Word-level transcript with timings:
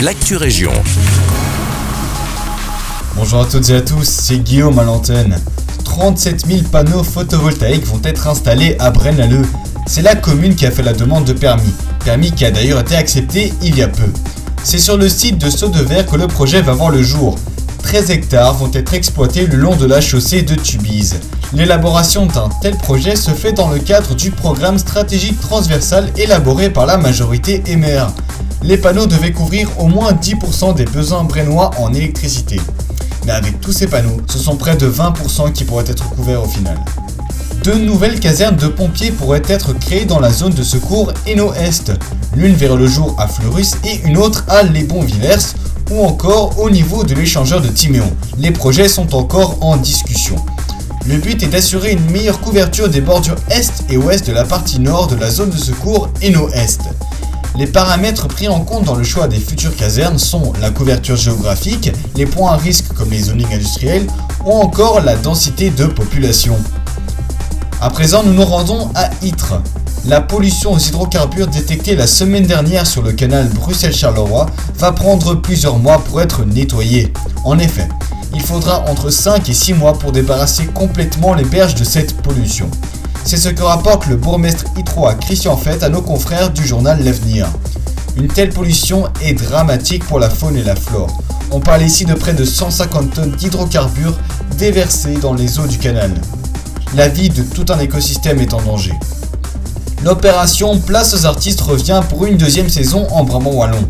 l'actu 0.00 0.36
région. 0.36 0.72
Bonjour 3.16 3.40
à 3.40 3.46
toutes 3.46 3.70
et 3.70 3.76
à 3.76 3.80
tous, 3.80 4.04
c'est 4.04 4.38
Guillaume 4.38 4.78
à 4.78 4.84
l'antenne. 4.84 5.38
37 5.84 6.46
000 6.46 6.60
panneaux 6.70 7.02
photovoltaïques 7.02 7.86
vont 7.86 8.00
être 8.04 8.28
installés 8.28 8.76
à 8.78 8.90
Braine-l'Alleud. 8.90 9.46
C'est 9.86 10.02
la 10.02 10.14
commune 10.14 10.54
qui 10.54 10.66
a 10.66 10.70
fait 10.70 10.82
la 10.82 10.92
demande 10.92 11.24
de 11.24 11.32
permis, 11.32 11.72
permis 12.04 12.30
qui 12.30 12.44
a 12.44 12.50
d'ailleurs 12.50 12.80
été 12.80 12.94
accepté 12.94 13.54
il 13.62 13.76
y 13.78 13.82
a 13.82 13.88
peu. 13.88 14.12
C'est 14.62 14.78
sur 14.78 14.98
le 14.98 15.08
site 15.08 15.38
de 15.38 15.48
Saut 15.48 15.68
de 15.68 15.80
Verre 15.80 16.04
que 16.04 16.16
le 16.16 16.26
projet 16.26 16.60
va 16.60 16.72
voir 16.72 16.90
le 16.90 17.02
jour. 17.02 17.36
13 17.82 18.10
hectares 18.10 18.54
vont 18.54 18.70
être 18.74 18.92
exploités 18.92 19.46
le 19.46 19.56
long 19.56 19.76
de 19.76 19.86
la 19.86 20.02
chaussée 20.02 20.42
de 20.42 20.56
Tubize. 20.56 21.20
L'élaboration 21.54 22.26
d'un 22.26 22.50
tel 22.60 22.76
projet 22.76 23.16
se 23.16 23.30
fait 23.30 23.52
dans 23.52 23.70
le 23.70 23.78
cadre 23.78 24.14
du 24.14 24.30
programme 24.30 24.78
stratégique 24.78 25.40
transversal 25.40 26.10
élaboré 26.18 26.68
par 26.68 26.84
la 26.84 26.98
majorité 26.98 27.62
MR. 27.68 28.12
Les 28.66 28.76
panneaux 28.76 29.06
devaient 29.06 29.30
couvrir 29.30 29.70
au 29.78 29.86
moins 29.86 30.12
10% 30.12 30.74
des 30.74 30.86
besoins 30.86 31.22
brennois 31.22 31.70
en 31.78 31.94
électricité. 31.94 32.60
Mais 33.24 33.30
avec 33.30 33.60
tous 33.60 33.70
ces 33.70 33.86
panneaux, 33.86 34.20
ce 34.28 34.38
sont 34.38 34.56
près 34.56 34.74
de 34.76 34.90
20% 34.90 35.52
qui 35.52 35.62
pourraient 35.62 35.84
être 35.86 36.10
couverts 36.10 36.42
au 36.42 36.48
final. 36.48 36.76
Deux 37.62 37.78
nouvelles 37.78 38.18
casernes 38.18 38.56
de 38.56 38.66
pompiers 38.66 39.12
pourraient 39.12 39.44
être 39.46 39.72
créées 39.78 40.04
dans 40.04 40.18
la 40.18 40.32
zone 40.32 40.52
de 40.52 40.64
secours 40.64 41.12
Eno-Est, 41.28 41.92
l'une 42.34 42.56
vers 42.56 42.74
le 42.74 42.88
jour 42.88 43.14
à 43.20 43.28
Fleurus 43.28 43.76
et 43.84 44.00
une 44.04 44.16
autre 44.16 44.44
à 44.48 44.64
Les 44.64 44.82
Bons-Villers 44.82 45.54
ou 45.92 46.04
encore 46.04 46.58
au 46.58 46.68
niveau 46.68 47.04
de 47.04 47.14
l'échangeur 47.14 47.60
de 47.60 47.68
Timéon. 47.68 48.12
Les 48.36 48.50
projets 48.50 48.88
sont 48.88 49.14
encore 49.14 49.58
en 49.60 49.76
discussion. 49.76 50.34
Le 51.06 51.18
but 51.18 51.40
est 51.44 51.46
d'assurer 51.46 51.92
une 51.92 52.10
meilleure 52.10 52.40
couverture 52.40 52.88
des 52.88 53.00
bordures 53.00 53.36
est 53.48 53.84
et 53.90 53.96
ouest 53.96 54.26
de 54.26 54.32
la 54.32 54.42
partie 54.42 54.80
nord 54.80 55.06
de 55.06 55.14
la 55.14 55.30
zone 55.30 55.50
de 55.50 55.56
secours 55.56 56.08
Eno-Est. 56.20 56.80
Les 57.58 57.66
paramètres 57.66 58.28
pris 58.28 58.48
en 58.48 58.60
compte 58.60 58.84
dans 58.84 58.94
le 58.94 59.02
choix 59.02 59.28
des 59.28 59.38
futures 59.38 59.74
casernes 59.74 60.18
sont 60.18 60.52
la 60.60 60.70
couverture 60.70 61.16
géographique, 61.16 61.90
les 62.14 62.26
points 62.26 62.52
à 62.52 62.56
risque 62.56 62.92
comme 62.92 63.10
les 63.10 63.22
zonings 63.22 63.52
industriels 63.52 64.06
ou 64.44 64.52
encore 64.52 65.00
la 65.00 65.16
densité 65.16 65.70
de 65.70 65.86
population. 65.86 66.58
À 67.80 67.88
présent, 67.88 68.22
nous 68.24 68.34
nous 68.34 68.44
rendons 68.44 68.90
à 68.94 69.08
Ytre. 69.22 69.62
La 70.04 70.20
pollution 70.20 70.72
aux 70.72 70.78
hydrocarbures 70.78 71.46
détectée 71.46 71.96
la 71.96 72.06
semaine 72.06 72.46
dernière 72.46 72.86
sur 72.86 73.00
le 73.00 73.12
canal 73.12 73.48
Bruxelles-Charleroi 73.48 74.46
va 74.76 74.92
prendre 74.92 75.34
plusieurs 75.34 75.78
mois 75.78 75.98
pour 75.98 76.20
être 76.20 76.44
nettoyée. 76.44 77.10
En 77.44 77.58
effet, 77.58 77.88
il 78.34 78.42
faudra 78.42 78.84
entre 78.90 79.08
5 79.08 79.48
et 79.48 79.54
6 79.54 79.72
mois 79.72 79.98
pour 79.98 80.12
débarrasser 80.12 80.66
complètement 80.66 81.32
les 81.32 81.44
berges 81.44 81.74
de 81.74 81.84
cette 81.84 82.18
pollution. 82.18 82.70
C'est 83.26 83.38
ce 83.38 83.48
que 83.48 83.64
rapporte 83.64 84.06
le 84.06 84.14
bourgmestre 84.14 84.66
itrois 84.78 85.14
Christian 85.14 85.56
Fett 85.56 85.82
à 85.82 85.88
nos 85.88 86.00
confrères 86.00 86.50
du 86.50 86.64
journal 86.64 87.02
L'Avenir. 87.02 87.48
Une 88.16 88.28
telle 88.28 88.50
pollution 88.50 89.08
est 89.20 89.34
dramatique 89.34 90.04
pour 90.04 90.20
la 90.20 90.30
faune 90.30 90.56
et 90.56 90.62
la 90.62 90.76
flore. 90.76 91.08
On 91.50 91.58
parle 91.58 91.82
ici 91.82 92.04
de 92.04 92.14
près 92.14 92.34
de 92.34 92.44
150 92.44 93.14
tonnes 93.14 93.32
d'hydrocarbures 93.32 94.16
déversés 94.58 95.14
dans 95.14 95.34
les 95.34 95.58
eaux 95.58 95.66
du 95.66 95.76
canal. 95.76 96.12
La 96.94 97.08
vie 97.08 97.28
de 97.28 97.42
tout 97.42 97.66
un 97.72 97.80
écosystème 97.80 98.38
est 98.38 98.54
en 98.54 98.62
danger. 98.62 98.92
L'opération 100.04 100.78
Place 100.78 101.12
aux 101.14 101.26
artistes 101.26 101.62
revient 101.62 102.02
pour 102.08 102.26
une 102.26 102.36
deuxième 102.36 102.68
saison 102.68 103.08
en 103.10 103.24
Brabant 103.24 103.54
Wallon. 103.54 103.88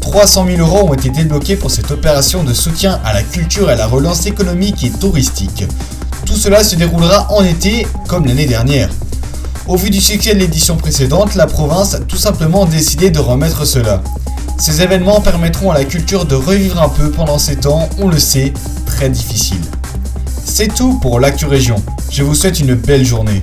300 0.00 0.46
000 0.56 0.58
euros 0.58 0.88
ont 0.88 0.94
été 0.94 1.10
débloqués 1.10 1.56
pour 1.56 1.70
cette 1.70 1.90
opération 1.90 2.44
de 2.44 2.54
soutien 2.54 2.98
à 3.04 3.12
la 3.12 3.22
culture 3.22 3.68
et 3.68 3.74
à 3.74 3.76
la 3.76 3.86
relance 3.86 4.24
économique 4.24 4.82
et 4.84 4.90
touristique. 4.90 5.64
Tout 6.30 6.36
cela 6.36 6.62
se 6.62 6.76
déroulera 6.76 7.26
en 7.32 7.42
été, 7.42 7.88
comme 8.06 8.24
l'année 8.24 8.46
dernière. 8.46 8.88
Au 9.66 9.74
vu 9.74 9.90
du 9.90 10.00
succès 10.00 10.32
de 10.32 10.38
l'édition 10.38 10.76
précédente, 10.76 11.34
la 11.34 11.48
province 11.48 11.94
a 11.94 11.98
tout 11.98 12.16
simplement 12.16 12.66
décidé 12.66 13.10
de 13.10 13.18
remettre 13.18 13.64
cela. 13.64 14.00
Ces 14.56 14.80
événements 14.80 15.20
permettront 15.20 15.72
à 15.72 15.74
la 15.74 15.84
culture 15.84 16.26
de 16.26 16.36
revivre 16.36 16.80
un 16.80 16.88
peu 16.88 17.10
pendant 17.10 17.38
ces 17.38 17.56
temps, 17.56 17.88
on 17.98 18.06
le 18.06 18.20
sait, 18.20 18.54
très 18.86 19.08
difficiles. 19.08 19.64
C'est 20.44 20.72
tout 20.72 21.00
pour 21.00 21.18
l'actu 21.18 21.46
région. 21.46 21.82
Je 22.12 22.22
vous 22.22 22.36
souhaite 22.36 22.60
une 22.60 22.74
belle 22.74 23.04
journée. 23.04 23.38